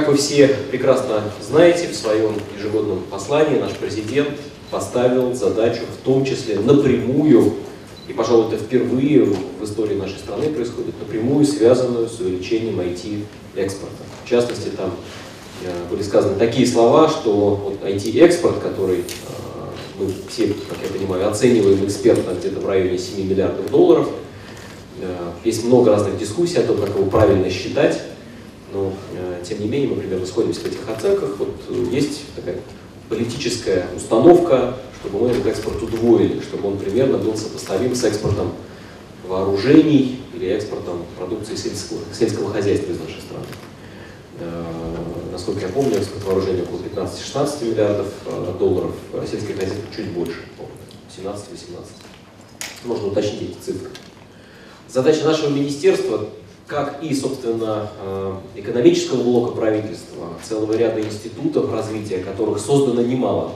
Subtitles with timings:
[0.00, 4.30] Как вы все прекрасно знаете, в своем ежегодном послании наш президент
[4.70, 7.52] поставил задачу в том числе напрямую,
[8.08, 14.02] и, пожалуй, это впервые в истории нашей страны происходит, напрямую связанную с увеличением IT-экспорта.
[14.24, 14.94] В частности, там
[15.64, 19.02] э, были сказаны такие слова, что вот IT-экспорт, который э,
[19.98, 24.08] мы все, как я понимаю, оцениваем экспертно где-то в районе 7 миллиардов долларов,
[25.02, 25.14] э,
[25.44, 28.00] есть много разных дискуссий о том, как его правильно считать.
[28.72, 31.36] Но, э, тем не менее, мы примерно сходимся в этих оценках.
[31.38, 32.60] Вот э, есть такая
[33.08, 38.52] политическая установка, чтобы мы этот экспорт удвоили, чтобы он примерно был сопоставим с экспортом
[39.26, 43.46] вооружений или экспортом продукции сельского, сельского хозяйства из нашей страны.
[44.38, 44.64] Э,
[45.32, 48.06] насколько я помню, экспорт вооружений около 15-16 миллиардов
[48.58, 50.44] долларов, а сельское хозяйство чуть больше,
[51.16, 51.34] 17-18.
[52.84, 53.90] Можно уточнить эти цифры.
[54.88, 56.28] Задача нашего министерства
[56.70, 63.54] как и, собственно, э, экономического блока правительства, целого ряда институтов развития, которых создано немало,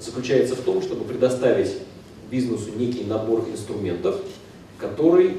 [0.00, 1.72] заключается в том, чтобы предоставить
[2.32, 4.16] бизнесу некий набор инструментов,
[4.76, 5.36] который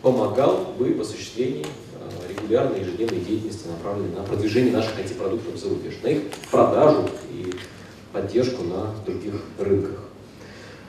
[0.00, 5.94] помогал бы в осуществлении э, регулярной ежедневной деятельности, направленной на продвижение наших IT-продуктов за рубеж,
[6.04, 7.52] на их продажу и
[8.12, 10.04] поддержку на других рынках.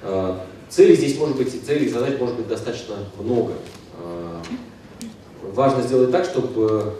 [0.03, 0.37] Э,
[0.69, 3.53] целей здесь может быть, целей и задач может быть достаточно много
[5.53, 6.93] важно сделать так, чтобы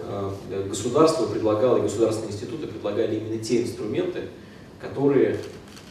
[0.49, 4.21] э, государство предлагало, государственные институты предлагали именно те инструменты,
[4.79, 5.37] которые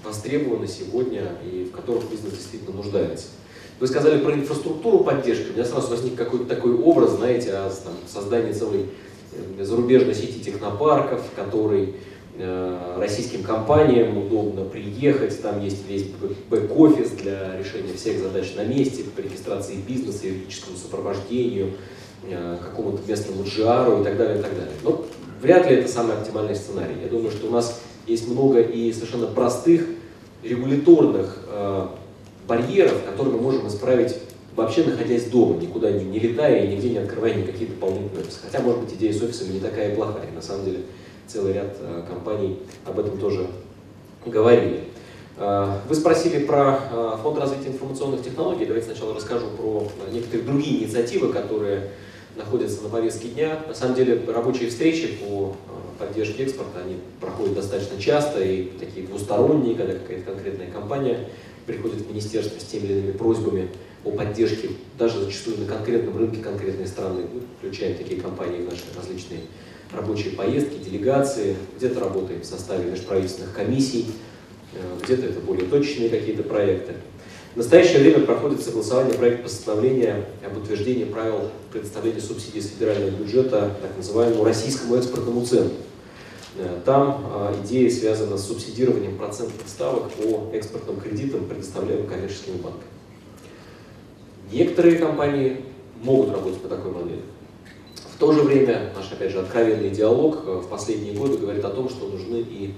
[0.05, 3.27] востребованы сегодня и в которых бизнес действительно нуждается.
[3.81, 5.50] Вы сказали про инфраструктуру поддержки.
[5.50, 8.87] У меня сразу возник какой-то такой образ, знаете, о там, создании целой
[9.33, 11.95] э, зарубежной сети технопарков, в которой
[12.37, 16.06] э, российским компаниям удобно приехать, там есть весь
[16.50, 21.77] бэк-офис для решения всех задач на месте, по регистрации бизнеса, юридическому сопровождению, Э,
[22.22, 24.75] какому-то местному джиару и так далее, и так далее.
[24.82, 25.04] Но
[25.41, 26.97] вряд ли это самый оптимальный сценарий.
[27.03, 29.87] Я думаю, что у нас есть много и совершенно простых
[30.43, 31.87] регуляторных э,
[32.47, 34.16] барьеров, которые мы можем исправить
[34.59, 38.41] вообще находясь дома, никуда не, не летая и нигде не открывая никакие дополнительные офисы.
[38.43, 40.31] Хотя, может быть, идея с офисами не такая плохая.
[40.34, 40.81] На самом деле,
[41.28, 43.47] целый ряд э, компаний об этом тоже
[44.26, 44.81] говорили.
[45.37, 48.66] Э, вы спросили про э, Фонд развития информационных технологий.
[48.66, 51.91] Давайте сначала расскажу про э, некоторые другие инициативы, которые
[52.38, 53.59] находятся на повестке дня.
[53.66, 55.56] На самом деле рабочие встречи по
[55.99, 61.28] э, поддержке экспорта, они проходят достаточно часто и такие двусторонние, когда какая-то конкретная компания
[61.66, 63.69] приходит в министерство с теми или иными просьбами
[64.04, 67.25] о поддержке, даже зачастую на конкретном рынке конкретной страны.
[67.32, 69.41] Мы включаем такие компании в наши различные
[69.93, 74.06] рабочие поездки, делегации, где-то работаем в составе межправительственных комиссий,
[74.75, 76.94] э, где-то это более точечные какие-то проекты.
[77.58, 83.74] В настоящее время проходит согласование проекта постановления об утверждении правил предоставления субсидий с федерального бюджета
[83.82, 85.74] так называемому российскому экспортному центру.
[86.56, 92.84] Э, там а, идея связана с субсидированием процентных ставок по экспортным кредитам, предоставляемым коммерческими банками.
[94.52, 95.64] Некоторые компании
[96.00, 97.22] могут работать по такой модели.
[98.14, 101.70] В то же время наш, опять же, откровенный диалог э, в последние годы говорит о
[101.70, 102.75] том, что нужны и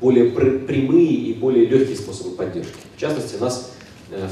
[0.00, 2.78] более прямые и более легкие способы поддержки.
[2.96, 3.72] В частности, нас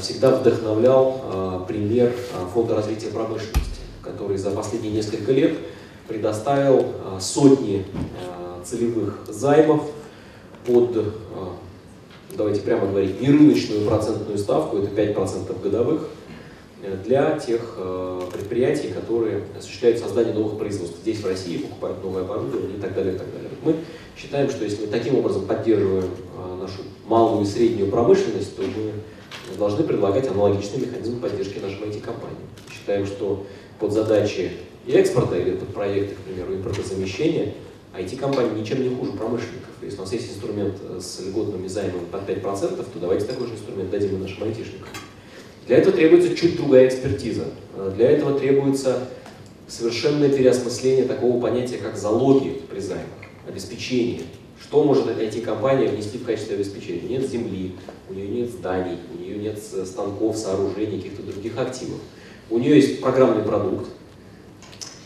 [0.01, 5.57] всегда вдохновлял э, пример э, Фонда развития промышленности, который за последние несколько лет
[6.07, 6.87] предоставил
[7.19, 7.85] сотни
[8.65, 9.91] целевых займов
[10.65, 10.97] под,
[12.35, 16.09] давайте прямо говорить, нерыночную процентную ставку, это 5% годовых,
[17.05, 17.77] для тех
[18.33, 23.13] предприятий, которые осуществляют создание новых производств здесь, в России, покупают новое оборудование и так далее.
[23.13, 23.51] И так далее.
[23.63, 23.75] Мы
[24.17, 26.09] считаем, что если мы таким образом поддерживаем
[26.59, 28.93] нашу малую и среднюю промышленность, то мы
[29.57, 32.43] должны предлагать аналогичный механизм поддержки нашим IT-компаниям.
[32.71, 33.45] Считаем, что
[33.79, 34.51] под задачи
[34.85, 37.53] и экспорта или под проекты, к примеру, импортозамещения,
[37.93, 39.69] IT-компании ничем не хуже промышленников.
[39.81, 43.53] Если у нас есть инструмент э, с льготными займами под 5%, то давайте такой же
[43.53, 44.89] инструмент дадим и нашим айтишникам.
[45.67, 47.45] Для этого требуется чуть другая экспертиза.
[47.75, 49.07] Э, для этого требуется
[49.67, 53.05] совершенное переосмысление такого понятия, как залоги при займах,
[53.47, 54.21] обеспечение.
[54.61, 57.07] Что может IT-компания внести в качестве обеспечения?
[57.07, 57.75] Нет земли,
[58.09, 61.99] у нее нет зданий, у нее нет станков, сооружений, каких-то других активов.
[62.49, 63.87] У нее есть программный продукт,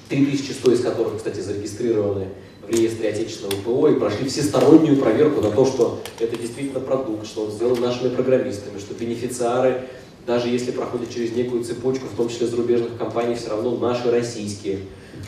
[0.10, 2.30] 3100 из которых, кстати, зарегистрированы
[2.66, 7.46] в реестре отечественного ПО и прошли всестороннюю проверку на то, что это действительно продукт, что
[7.46, 9.84] он сделан нашими программистами, что бенефициары,
[10.26, 14.80] даже если проходят через некую цепочку, в том числе зарубежных компаний, все равно наши российские,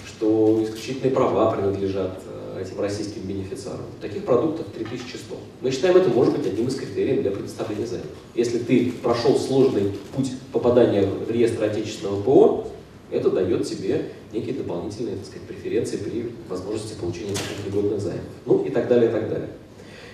[0.08, 2.22] что исключительные права принадлежат
[2.60, 3.86] этим российским бенефициарам.
[4.02, 5.36] Таких продуктов 3100.
[5.62, 8.06] Мы считаем, это может быть одним из критериев для предоставления займа.
[8.34, 12.68] Если ты прошел сложный путь попадания в реестр отечественного ПО,
[13.12, 18.24] Это дает тебе некие дополнительные так сказать, преференции при возможности получения таких льготных займов.
[18.46, 19.50] Ну и так далее, и так далее.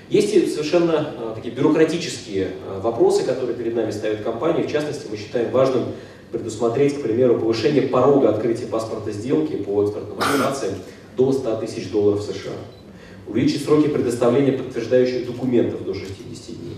[0.09, 4.63] Есть и совершенно э, такие бюрократические э, вопросы, которые перед нами ставят компании.
[4.63, 5.85] В частности, мы считаем важным
[6.33, 10.75] предусмотреть, к примеру, повышение порога открытия паспорта сделки по экспортным операциям
[11.21, 12.53] до 100 тысяч долларов США.
[13.27, 16.77] Увеличить сроки предоставления подтверждающих документов до 60 дней.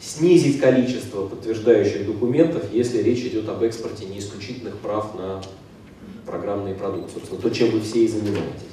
[0.00, 5.40] Снизить количество подтверждающих документов, если речь идет об экспорте не исключительных прав на
[6.26, 7.12] программные продукты.
[7.14, 8.70] Собственно, то, чем вы все и занимаетесь.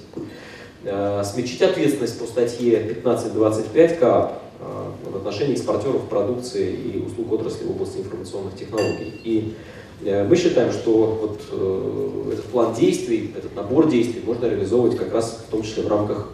[0.83, 7.65] Э, смягчить ответственность по статье 1525 КАП э, в отношении экспортеров продукции и услуг отрасли
[7.65, 9.21] в области информационных технологий.
[9.23, 9.53] И
[10.01, 15.45] мы считаем, что вот э, этот план действий, этот набор действий можно реализовывать как раз
[15.47, 16.29] в том числе в рамках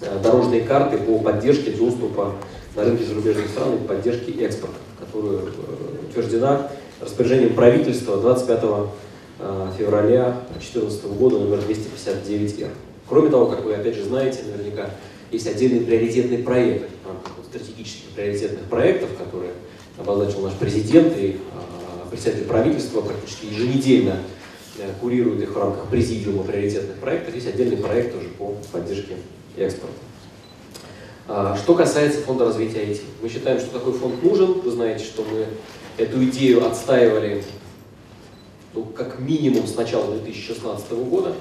[0.00, 2.34] э, дорожной карты по поддержке доступа
[2.76, 5.40] на рынке зарубежных стран и поддержке экспорта, которая
[6.08, 6.70] утверждена
[7.00, 8.60] распоряжением правительства 25
[9.76, 12.70] февраля 2014 года номер 259-Р.
[13.08, 14.90] Кроме того, как вы опять же знаете, наверняка
[15.30, 16.88] есть отдельный приоритетный проект,
[17.54, 19.52] стратегических приоритетных проектов, которые
[19.98, 21.36] обозначил наш президент и
[22.14, 24.18] председатель правительства практически еженедельно
[24.78, 27.34] э, курирует их в рамках президиума приоритетных проектов.
[27.34, 29.16] Есть отдельный проект тоже по поддержке
[29.56, 29.96] экспорта.
[31.26, 34.60] А, что касается фонда развития IT, мы считаем, что такой фонд нужен.
[34.60, 35.46] Вы знаете, что мы
[35.96, 37.42] эту идею отстаивали
[38.74, 41.34] ну, как минимум с начала 2016 года.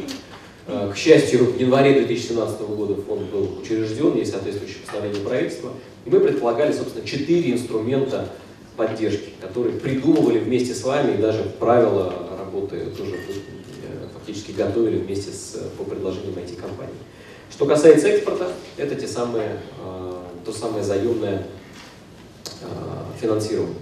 [0.66, 5.72] Э, к счастью, в январе 2017 года фонд был учрежден, есть соответствующее постановление правительства.
[6.06, 8.30] И мы предполагали, собственно, четыре инструмента
[8.76, 15.32] поддержки, которые придумывали вместе с вами и даже правила работы тоже э, фактически готовили вместе
[15.32, 16.94] с, по предложениям IT-компаний.
[17.52, 20.14] Что касается экспорта, это те самые, э,
[20.46, 21.48] то самое заемное
[22.62, 22.66] э,
[23.22, 23.78] финансирование.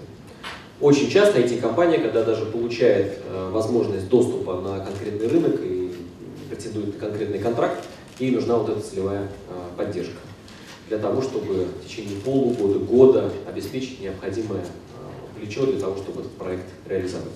[0.79, 3.19] Очень часто IT-компания, когда даже получает
[3.51, 5.93] возможность доступа на конкретный рынок и
[6.49, 7.85] претендует на конкретный контракт,
[8.17, 9.29] ей нужна вот эта целевая
[9.77, 10.17] поддержка
[10.91, 14.65] для того, чтобы в течение полугода, года обеспечить необходимое
[15.41, 17.27] плечо для того, чтобы этот проект реализовать.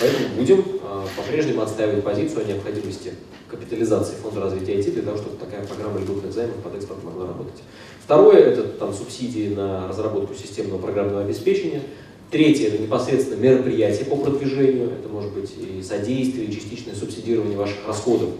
[0.00, 3.14] Поэтому будем э, по-прежнему отстаивать позицию о необходимости
[3.48, 7.60] капитализации фонда развития IT для того, чтобы такая программа льготных займов под экспорт могла работать.
[8.04, 11.82] Второе– это там, субсидии на разработку системного программного обеспечения.
[12.30, 14.90] Третье– это непосредственно мероприятия по продвижению.
[14.90, 18.30] Это может быть и содействие, и частичное субсидирование ваших расходов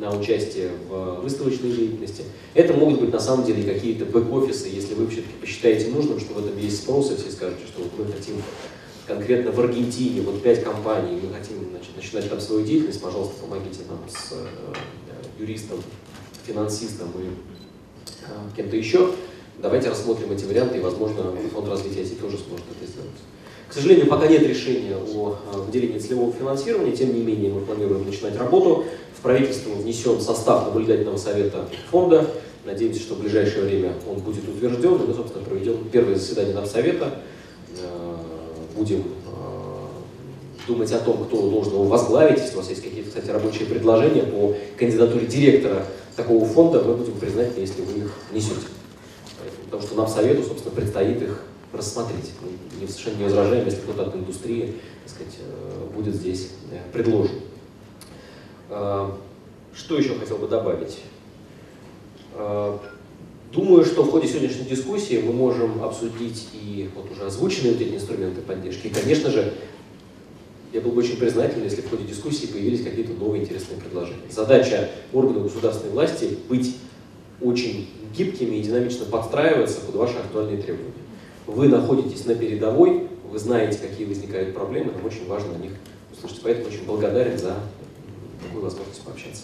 [0.00, 2.24] на участие в выставочной деятельности.
[2.54, 6.38] Это могут быть на самом деле какие-то бэк-офисы, если вы все-таки посчитаете нужным, что в
[6.38, 8.36] этом есть спрос, и все скажете, что вот мы хотим
[9.06, 13.80] конкретно в Аргентине, вот пять компаний, мы хотим значит, начинать там свою деятельность, пожалуйста, помогите
[13.88, 14.46] нам с э,
[15.38, 15.82] юристом,
[16.46, 17.26] финансистом и
[18.22, 19.12] э, кем-то еще.
[19.58, 23.10] Давайте рассмотрим эти варианты, и, возможно, фонд развития IT тоже сможет это сделать.
[23.70, 28.04] К сожалению, пока нет решения о э, выделении целевого финансирования, тем не менее мы планируем
[28.04, 28.84] начинать работу.
[29.16, 32.28] В правительство внесен состав наблюдательного совета фонда.
[32.64, 37.20] Надеемся, что в ближайшее время он будет утвержден, и мы, собственно, проведем первое заседание совета.
[37.78, 38.16] Э,
[38.74, 39.02] будем э,
[40.66, 42.40] думать о том, кто должен его возглавить.
[42.40, 47.12] Если у вас есть какие-то, кстати, рабочие предложения по кандидатуре директора такого фонда, мы будем
[47.12, 48.66] признательны, если вы их внесете.
[49.66, 52.32] Потому что нам совету, собственно, предстоит их рассмотреть.
[52.80, 57.36] Мы совершенно не возражаем, если кто-то от индустрии так сказать, э, будет здесь э, предложен.
[58.68, 59.16] А,
[59.74, 60.98] что еще хотел бы добавить?
[63.52, 67.96] Думаю, что в ходе сегодняшней дискуссии мы можем обсудить и вот уже озвученные вот эти
[67.96, 68.86] инструменты поддержки.
[68.86, 69.52] И, конечно же,
[70.72, 74.30] я был бы очень признателен, если в ходе дискуссии появились какие-то новые интересные предложения.
[74.30, 76.76] Задача органов государственной власти быть
[77.40, 80.92] очень гибкими и динамично подстраиваться под ваши актуальные требования.
[81.54, 85.72] Вы находитесь на передовой, вы знаете, какие возникают проблемы, нам очень важно на них
[86.12, 86.40] услышать.
[86.42, 87.56] Поэтому очень благодарен за
[88.42, 89.42] такую возможность пообщаться.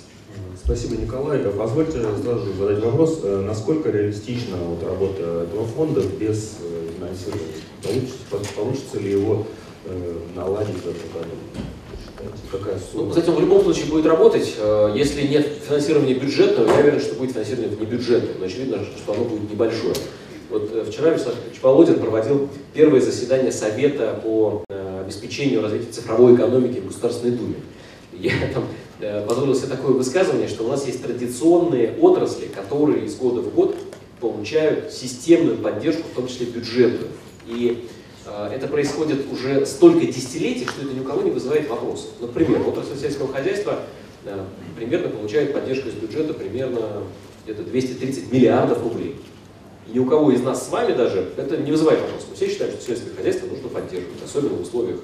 [0.62, 1.38] Спасибо, Николай.
[1.38, 7.54] Позвольте сразу задать вопрос, э, насколько реалистична вот работа этого фонда без э, финансирования?
[7.82, 9.46] Получится, получится ли его
[9.86, 11.30] э, наладить в этом году?
[12.50, 13.04] Какая сумма?
[13.04, 14.54] Ну, кстати, он в любом случае будет работать.
[14.94, 19.50] Если нет финансирования бюджетного, я уверен, что будет финансирование небюджетное, но очевидно, что оно будет
[19.50, 19.94] небольшое.
[20.48, 26.78] Вот э, вчера Вячеслав Володин проводил первое заседание Совета по э, обеспечению развития цифровой экономики
[26.78, 27.56] в Государственной Думе.
[28.12, 28.64] Я там
[29.00, 33.52] э, позволил себе такое высказывание, что у нас есть традиционные отрасли, которые из года в
[33.54, 33.76] год
[34.20, 37.08] получают системную поддержку, в том числе бюджетную.
[37.46, 37.88] И
[38.50, 42.08] это происходит уже столько десятилетий, что это ни у кого не вызывает вопросов.
[42.20, 43.80] Например, отрасль сельского хозяйства
[44.76, 47.04] примерно получает поддержку из бюджета примерно
[47.44, 49.16] где-то 230 миллиардов рублей.
[49.96, 52.28] Ни у кого из нас с вами даже это не вызывает вопросов.
[52.34, 54.98] Все считаем, что сельское хозяйство нужно поддерживать, особенно в условиях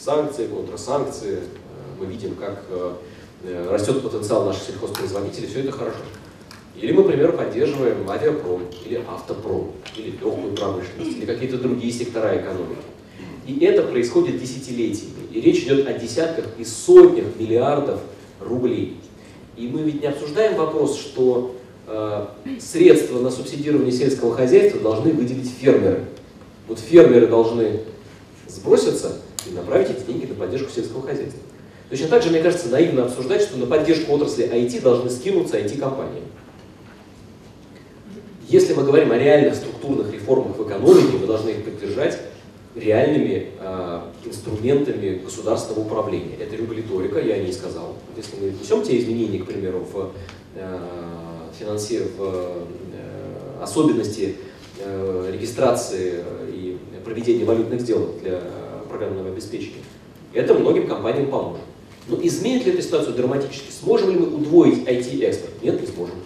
[0.00, 1.40] санкций, контрсанкций, э,
[2.00, 2.64] мы видим, как
[3.70, 5.98] растет потенциал наших сельхозпроизводителей, все это хорошо.
[6.74, 12.82] Или мы, например, поддерживаем авиапром, или автопром, или легкую промышленность, или какие-то другие сектора экономики.
[13.46, 15.28] И это происходит десятилетиями.
[15.32, 18.00] И речь идет о десятках и сотнях миллиардов
[18.40, 18.96] рублей.
[19.56, 21.61] И мы ведь не обсуждаем вопрос, что э,
[22.60, 26.04] средства на субсидирование сельского хозяйства должны выделить фермеры.
[26.68, 27.80] Вот фермеры должны
[28.48, 31.40] сброситься и направить эти деньги на поддержку сельского хозяйства.
[31.90, 36.22] Точно так же, мне кажется, наивно обсуждать, что на поддержку отрасли IT должны скинуться IT-компании.
[38.48, 42.18] Если мы говорим о реальных структурных реформах в экономике, мы должны их поддержать
[42.74, 46.36] реальными э, инструментами государственного управления.
[46.40, 47.96] Это регуляторика, я о ней сказал.
[48.16, 50.12] Если мы внесем те изменения, к примеру, в,
[50.54, 50.78] э,
[51.58, 52.02] финанси...
[52.16, 52.62] в э,
[53.62, 54.36] особенности
[54.78, 58.40] э, регистрации и проведения валютных сделок для
[58.88, 59.82] программного обеспечения,
[60.32, 61.62] это многим компаниям поможет.
[62.08, 63.70] Но изменит ли эта ситуацию драматически?
[63.70, 65.62] Сможем ли мы удвоить IT-экспорт?
[65.62, 66.16] Нет, не сможем.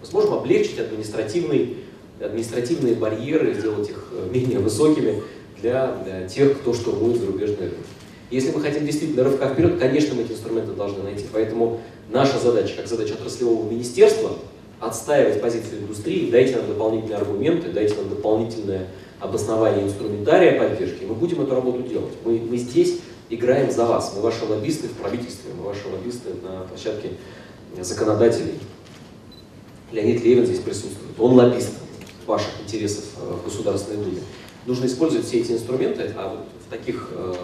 [0.00, 1.74] Мы сможем облегчить административные,
[2.20, 5.22] административные барьеры, сделать их э, менее высокими,
[5.60, 7.86] для, тех, кто штурмует зарубежный рынок.
[8.30, 11.24] Если мы хотим действительно рывка вперед, конечно, мы эти инструменты должны найти.
[11.32, 14.36] Поэтому наша задача, как задача отраслевого министерства,
[14.80, 18.88] отстаивать позицию индустрии, дайте нам дополнительные аргументы, дайте нам дополнительное
[19.20, 22.12] обоснование инструментария поддержки, мы будем эту работу делать.
[22.24, 26.62] Мы, мы здесь играем за вас, мы ваши лоббисты в правительстве, мы ваши лоббисты на
[26.62, 27.12] площадке
[27.80, 28.58] законодателей.
[29.92, 31.70] Леонид Левин здесь присутствует, он лоббист
[32.26, 34.20] ваших интересов э, в Государственной Думе
[34.66, 37.34] нужно использовать все эти инструменты, а вот в таких э,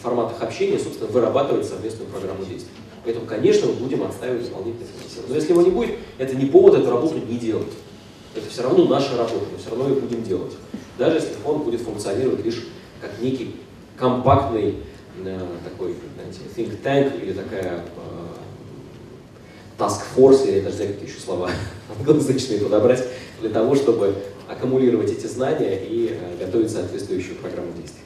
[0.00, 2.72] форматах общения, собственно, вырабатывать совместную программу действий.
[3.08, 5.28] Поэтому, конечно, мы будем отстаивать дополнительное финансирование.
[5.30, 7.72] Но если его не будет, это не повод эту работу не делать.
[8.34, 10.52] Это все равно наша работа, мы все равно ее будем делать.
[10.98, 12.66] Даже если фонд будет функционировать лишь
[13.00, 13.56] как некий
[13.96, 14.74] компактный
[15.24, 18.28] э, такой, знаете, think tank или такая э,
[19.78, 21.50] task force, или даже какие еще слова
[21.98, 23.08] англоязычные подобрать,
[23.40, 28.02] для того, чтобы аккумулировать эти знания и э, готовить соответствующую программу действий.